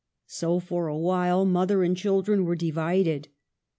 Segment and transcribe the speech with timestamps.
[0.25, 3.27] So, for a while, mother and children were divided.